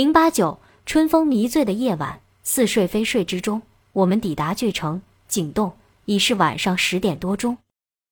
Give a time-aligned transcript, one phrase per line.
[0.00, 3.60] 零八九，春风迷醉的夜晚，似睡非睡之中，
[3.92, 5.74] 我们抵达巨城景洞，
[6.06, 7.58] 已是晚上十点多钟。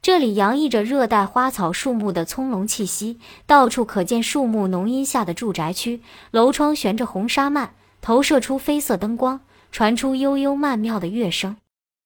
[0.00, 6.00] 这里洋溢着热带花草树木的葱茏气息，到处可见树木浓荫下的住宅区，
[6.30, 7.70] 楼窗悬着红纱幔，
[8.00, 9.40] 投射出绯色灯光，
[9.72, 11.56] 传出悠悠曼妙的乐声。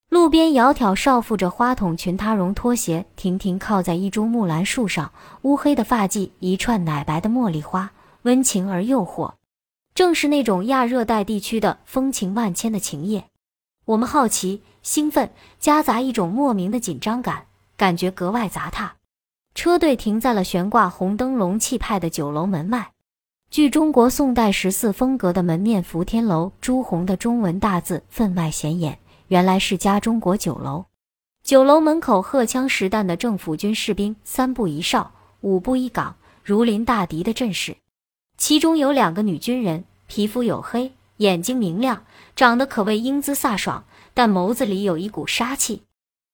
[0.09, 5.13] 路边窈窕少妇着花筒裙踏绒拖鞋，亭亭靠在一株木兰树上，
[5.43, 7.91] 乌黑的发髻，一串奶白的茉莉花，
[8.23, 9.33] 温情而诱惑，
[9.97, 13.31] 正是那种亚热带地区的风情万千的情夜。
[13.87, 17.47] 我们好奇、兴奋，夹杂一种莫名的紧张感。
[17.79, 18.97] 感觉格外杂沓，
[19.55, 22.93] 车队停在了悬挂红灯笼气派的酒楼门外。
[23.51, 30.85] 据中国宋代十四风格的门面福天楼朱红的中文大字分外显眼，原来是家中国酒楼。
[31.43, 37.75] 酒楼门口荷枪实弹的政府军士兵三步一哨，五步一岗，如临大敌的阵势。
[38.37, 42.05] 其中有两个女军人，皮肤黝黑，眼睛明亮，
[42.35, 45.83] 长得可谓英姿飒爽，但眸子里有一股杀气。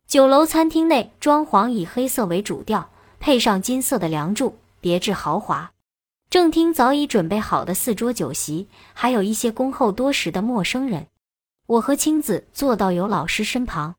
[0.08, 5.72] 酒楼餐厅内装潢以黑色为主调，配上金色的梁柱，别致豪华。
[6.28, 11.06] 正厅早已准备好的四桌酒席，还有一些恭候多时的陌生人。
[11.66, 13.94] 我和青子坐到尤老师身旁，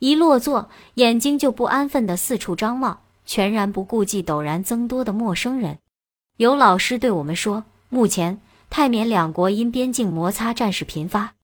[0.00, 5.78] 一落座，眼睛就不安分地四处张望，全然不顾忌陡然增多的陌生人。
[6.38, 11.34] 尤老师对我们说：“目前泰缅两国因边境摩擦战事频发。”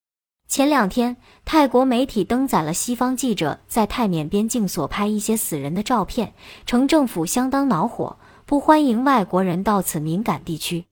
[0.46, 6.32] 前两天，泰国媒体登载了西方记者在泰缅边境所拍一些死人的照片，
[6.64, 10.84] 称政府相当恼火，不欢迎外国人到此敏感地区。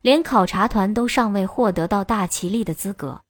[0.00, 3.22] 连考察团都尚未获得到大其力的资格，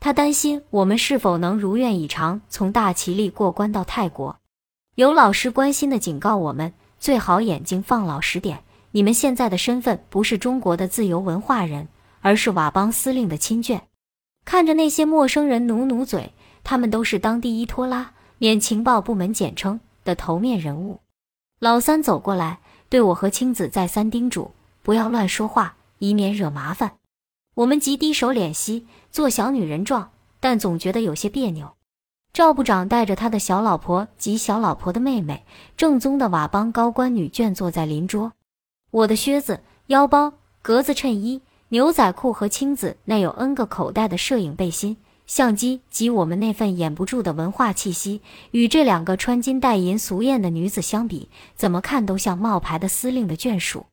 [0.00, 4.40] 他担心我们是否能如愿以偿从大其力过关到泰国。
[4.96, 11.88] 有老师关心地警告我们，最好眼睛放老实点，你们现在的身份不是中国的自由文化人，
[12.20, 13.80] 而是佤邦司令的亲眷。
[14.44, 16.32] 看着那些陌生人努努嘴，
[16.64, 21.00] 他们都是当地伊托拉免情报部门简称的头面人物。
[21.58, 26.92] 老三走过来，对我和青子再三叮嘱，不要乱说话，以免惹麻烦。
[27.56, 31.74] 我们急低手敛息，做小女人状，但总觉得有些别扭。
[32.32, 35.44] 赵部长带着他的小老婆及小老婆的妹妹，
[35.76, 38.32] 正宗的佤邦高官女眷坐在邻桌。
[38.90, 41.42] 我的靴子、腰包、格子衬衣。
[41.70, 48.22] 牛仔裤和青子那有 N 个口袋的摄影背心、相机及我们那份掩不住的文化气息，
[48.52, 53.84] 与这两个穿金戴银、俗艳的女子相比，怎么看都像冒牌的司令的眷属。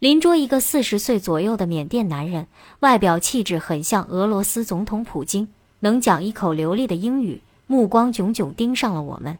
[0.00, 2.48] 邻桌一个四十岁左右的缅甸男人，
[2.80, 5.46] 外表气质很像俄罗斯总统普京，
[5.78, 9.38] 能讲一口流利的英语，目光炯炯盯上了我们。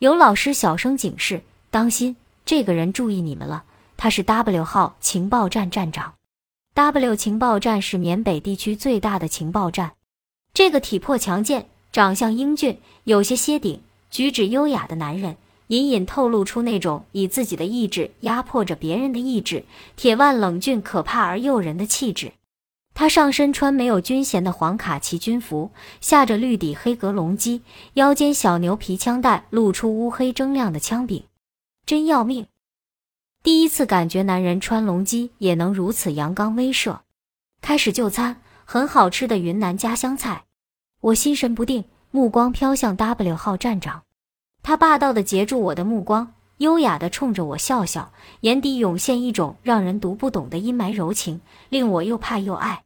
[0.00, 3.62] 有老师小声警示：“当心，这个人注意你们了，
[3.96, 6.14] 他是 W 号情报站站长。”
[6.74, 9.92] W 情报站是缅北地区最大的情报站。
[10.54, 13.80] 这个体魄强健、长相英俊、有些些顶、
[14.10, 15.36] 举止优雅的男人，
[15.66, 19.64] 隐隐透露出那种以自己的意志压迫着别人的意志，
[19.96, 22.32] 铁腕冷峻、可怕而诱人的气质。
[22.94, 25.70] 他上身穿没有军衔的黄卡其军服，
[26.02, 27.62] 下着绿底黑格龙基，
[27.94, 31.24] 腰间小牛皮枪带露出乌黑铮亮的枪柄，
[31.86, 32.46] 真要命。
[33.42, 37.00] 第一次感觉男人穿龙基也能如此阳刚威慑。
[37.60, 40.44] 开始就餐，很好吃的云南家乡菜。
[41.00, 44.02] 我心神不定，目光飘向 W 号站长，
[44.62, 52.84] 他霸道的截住我的目光，优雅的冲着我笑笑，眼底涌现一种让人读不懂的阴霾柔情，令我又怕又爱。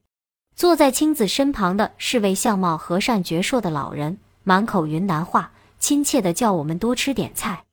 [0.54, 7.65] 坐在青子身旁的是位相貌和善矍铄的老人，满口云南话，亲切的叫我们多吃点菜。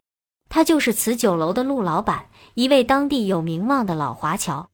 [0.53, 2.25] 他就是此酒楼的陆老板。
[2.53, 4.69] 一位当地有名望的老华侨，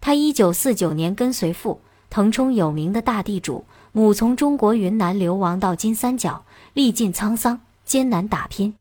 [0.00, 8.74] 他一九四九年跟随父腾冲有名的大地主母从中国云南流亡到金三角，历尽沧桑，艰难打拼。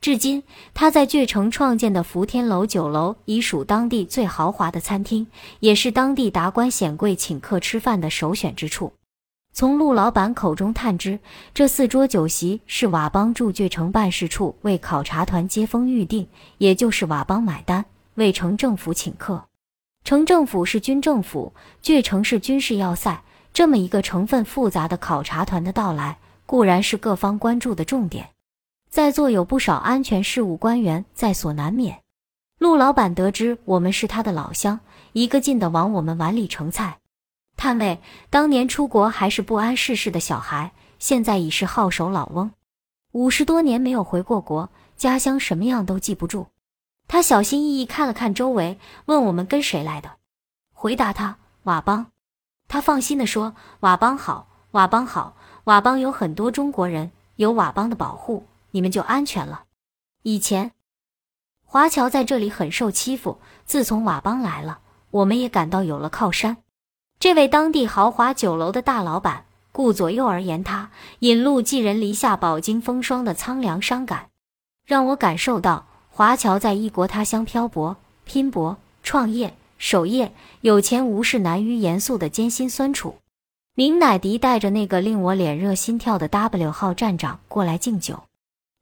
[0.00, 0.42] 至今，
[0.74, 5.28] 他在巨城创建的福天楼酒楼已属当地最豪华的餐厅，
[5.60, 8.92] 也是当地达官显贵请客吃饭的首选之处。
[9.54, 11.20] 从陆老板口中探知，
[11.54, 16.26] 这四桌酒席是佤邦驻巨城办事处为考察团接风预定，
[16.58, 17.84] 也就是佤邦买单，
[18.14, 19.44] 为城政府请客。
[20.02, 23.22] 城政府是军政府，巨城是军事要塞，
[23.52, 28.30] 这么一个成分复杂的考察团的到来，固然是各方关注的重点。
[28.90, 32.00] 在座有不少安全事务官员在所难免。
[32.58, 34.80] 陆老板得知我们是他的老乡，
[35.12, 36.98] 一个劲地往我们碗里盛菜。
[37.56, 42.50] 探位，当年出国还是不谙世事的小孩，现在已是好手老翁，
[43.12, 46.48] 五十多年没有回过国，家乡什么样都记不住。
[47.06, 50.16] 他小心翼翼看了看周围，问我们跟谁来的。
[50.72, 52.06] 回答他：佤邦。
[52.66, 59.64] 他放心地说：“佤邦好，佤邦好，佤邦有很多中国人，有佤邦的保护，你们就安全了。”
[60.22, 60.72] 以前，
[61.64, 64.80] 华侨在这里很受欺负，自从佤邦来了，
[65.10, 66.56] 我们也感到有了靠山。
[67.24, 70.90] 这位当地豪华酒楼的大老板顾左右而言他，
[71.20, 74.26] 引路寄人篱下，饱经风霜的苍凉伤感，
[74.84, 79.54] 让我感受到华侨在异国他乡漂泊、拼搏、创业。
[79.78, 83.14] 守业有钱无势难于严肃的艰辛酸楚。
[83.74, 88.24] 明乃迪带着那个令我脸热心跳的 W 号站长过来敬酒。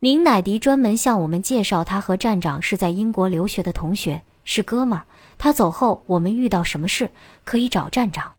[0.01, 5.05] 明乃迪专门向我们介绍，他和站长是在英国留学的同学，是哥们儿。
[5.43, 7.11] 他走后，我们遇到什么事
[7.43, 8.35] 可以找站长。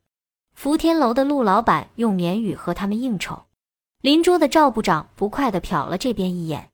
[0.56, 3.44] 福天楼的陆老板用缅语和他们应酬。
[4.00, 6.70] 邻桌的赵部长不快地瞟了这边一眼。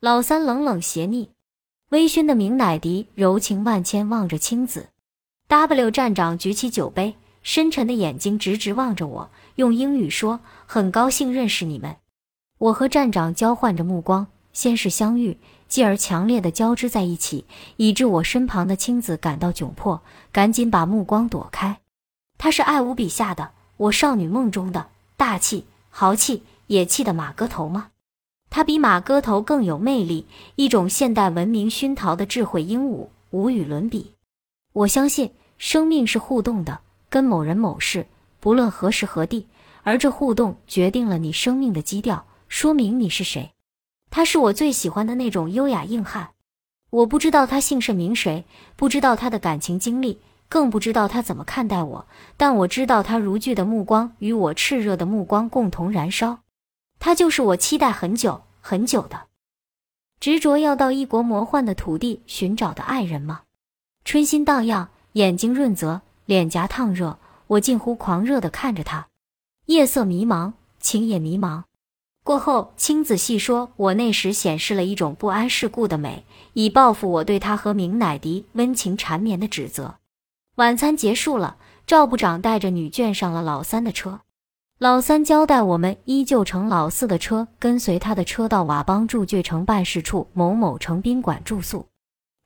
[0.00, 1.28] 老三冷冷斜睨。
[1.90, 4.88] 微醺的明乃迪柔情万千望着青子。
[5.46, 11.96] W 站长举起酒杯，深沉的眼睛直直望着我，用英语说：“很高兴认识你们。”
[12.56, 17.44] 我和站长交换着目光，先是相遇，继而强烈的交织在一起，
[17.76, 20.00] 以致我身旁的青子感到窘迫，
[20.32, 21.80] 赶紧把目光躲开。
[22.38, 27.88] 他是爱吾笔下的我少女梦中的大气、豪气、野气的马哥头吗？
[28.48, 34.12] 他比马哥头更有魅力，一种现代文明熏陶的智慧鹦鹉，无与伦比。
[34.72, 38.06] 我相信生命是互动的，跟某人某事，
[38.38, 39.46] 不论何时何地，
[39.82, 43.50] 而这互动决定了你生命的基调，说明你是谁。
[44.16, 46.30] 他是我最喜欢的那种优雅硬汉。
[46.88, 52.06] 我不知道他姓甚名谁，不知道他的感情经历，更不知道他怎么看待我，
[52.38, 56.38] 但我知道他如炬的目光与我炽热的目光共同燃烧。
[56.98, 59.26] 他就是我期待很久很久的，
[60.18, 63.42] 执着要到异国魔幻的土地寻找的爱人吗？
[64.06, 67.18] 春心荡漾，眼睛润泽，脸颊烫热，
[67.48, 69.08] 我近乎狂热地看着他。
[69.66, 71.64] 夜色迷茫，情也迷茫。
[72.26, 76.24] 过后，青子细说，我那时显示了一种不谙世故的美，
[76.54, 79.98] 以报复我对他和明乃迪温情缠绵的指责。
[80.56, 81.56] 晚餐结束了，
[81.86, 84.22] 赵部长带着女眷上了老三的车。
[84.80, 91.86] 老三交代我们依旧乘老四的车，跟随他的车到佤邦驻倔城办事处某某城宾馆住宿。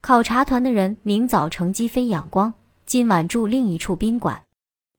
[0.03, 2.53] 考察团的人明早乘机飞仰光，
[2.85, 4.43] 今晚住另一处宾馆。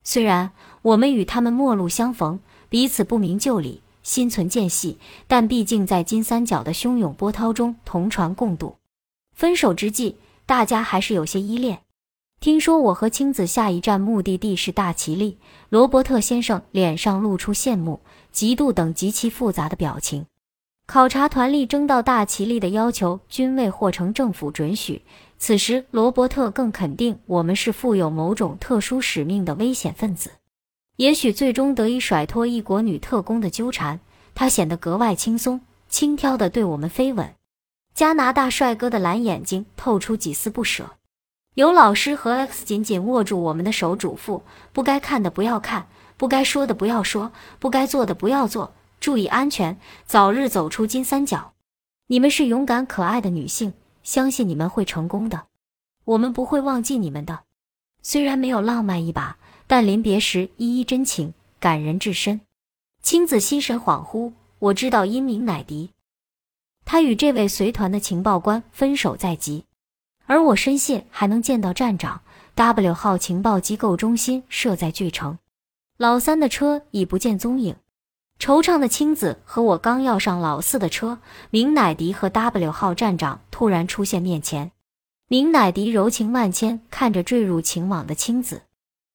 [0.02, 0.50] 虽然
[0.82, 8.76] 我们与他们陌路相逢，彼此不明就里，心存间隙，但毕竟在金三角的汹涌波涛中同船共渡。
[9.34, 10.16] 分手之际，
[10.46, 11.80] 大家还是有些依恋。
[12.40, 15.38] 听说我和青子下一站目的地是大齐利，
[15.68, 18.00] 罗伯特先生脸上露出羡慕、
[18.34, 20.26] 嫉妒等极其复杂的表情。
[20.84, 25.02] 考察团力争到大齐利的要求均未获成政府准许。
[25.38, 30.30] 此时，罗伯特更肯定我们是负有某种特殊使命的危险分子。
[30.96, 34.00] 也许最终得以甩脱一国女特工的纠缠，
[34.34, 37.34] 他显得格外轻松、轻佻地对我们飞吻。
[37.94, 40.90] 加拿大帅哥的蓝眼睛透出几丝不舍。
[41.54, 44.40] 有老师和 X 紧紧握住我们的手，嘱咐：
[44.72, 45.86] 不该看的不要看，
[46.16, 48.72] 不该说的不要说，不该做的不要做。
[49.00, 51.52] 注意安全，早日走出金三角。
[52.06, 55.42] 你们是勇敢可爱的女性，相信你们会成功的。
[56.04, 57.40] 我们不会忘记你们的。
[58.02, 59.36] 虽然没有浪漫一把，
[59.66, 62.40] 但临别时依依真情，感人至深。
[63.02, 65.90] 青子心神恍惚，我知道英明乃迪，
[66.84, 69.64] 他与这位随团的情报官分手在即，
[70.26, 72.20] 而我深信还能见到站长。
[72.54, 75.38] W 号情报机构中心设在巨城，
[75.96, 77.74] 老三的车已不见踪影。
[78.38, 81.18] 惆怅的青子和我刚要上老四的车，
[81.50, 84.70] 明乃迪和 W 号站长突然出现面前。
[85.28, 88.62] 明乃迪柔情万千，看着坠入情网的青子。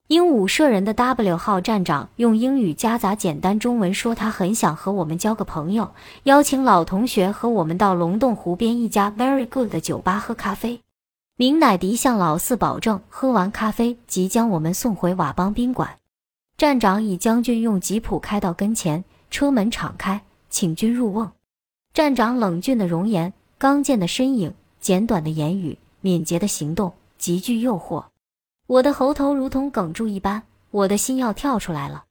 [0.07, 5.91] 鹦鹉社人的 W 号站长用英语夹杂简单中文说：“他很想和我们交个朋友，
[6.23, 10.79] 邀请老同学和我们到龙洞湖边一家 very good 的酒吧喝咖啡。”
[11.35, 15.97] 明乃迪向老四保证，喝完咖啡即将我们送回佤邦宾馆。
[16.55, 19.03] 站长以将军用吉普开到跟前。
[19.29, 21.29] 车门敞开，请君入瓮。
[21.93, 28.05] 站长冷峻的容颜，刚健的身影，简短的言语，敏捷的行动，极具诱惑。
[28.67, 32.03] 我的喉头如同哽住一般，我的心要跳出来了。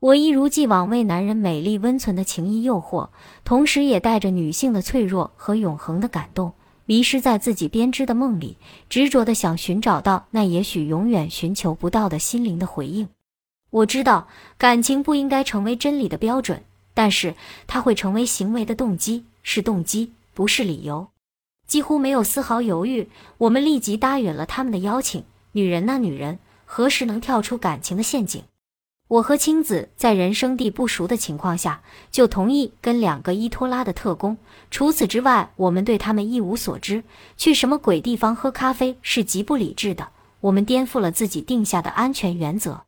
[0.00, 3.08] 我一如既往为男人美丽温存的情谊诱惑，
[3.42, 6.52] 同时也带着女性的脆弱和永恒的感动，
[6.84, 8.58] 迷失在自己编织的梦里，
[8.90, 13.08] 执着的想寻找到那也许永远寻求不到的心灵的回应。
[13.70, 17.34] 我知道感情不应该成为真理的标准，但是
[17.66, 21.08] 它会成为行为的动机，是动机，不是理由。
[21.66, 23.08] 几乎没有丝毫犹豫，
[23.38, 25.24] 我们立即答应了他们的邀请。
[25.56, 28.42] 女人呐，女人，何时能跳出感情的陷阱？
[29.06, 31.80] 我和青子在人生地不熟的情况下，
[32.10, 34.36] 就同意跟两个伊托拉的特工。
[34.72, 37.04] 除此之外，我们对他们一无所知。
[37.36, 40.08] 去什么鬼地方喝咖啡是极不理智的。
[40.40, 42.86] 我们颠覆了自己定下的安全原则。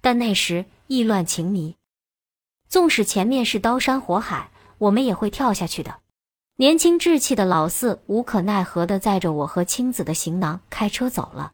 [0.00, 1.74] 但那时意乱情迷，
[2.68, 5.96] 纵使前面是刀山火海，我们也会跳下去的。
[6.58, 11.50] 年轻稚气的老四无可奈何地载着我和青子的行囊开车走了。